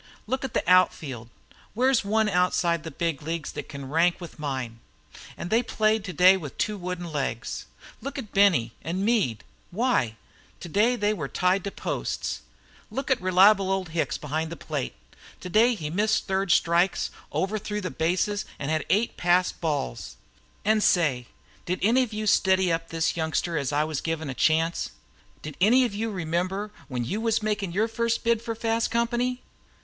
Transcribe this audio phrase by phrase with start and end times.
[0.25, 1.29] Look at the out field.
[1.75, 4.79] Where's one outside of the big leagues thet can rank with mine?
[5.37, 7.67] An' they played today with two wooden legs.
[8.01, 10.15] Look at Benny an' Meade why,
[10.59, 12.41] today they were tied to posts.
[12.89, 14.95] Look at reliable old Hicks behind the plate
[15.39, 20.17] today he missed third strikes, overthrew the bases, an' had eight passed balls.
[20.65, 21.27] An' say,
[21.67, 24.89] did any of you steady up this youngster as I was givin' a chance?
[25.43, 29.43] Did any of you remember when you was makin' your first bid for fast company?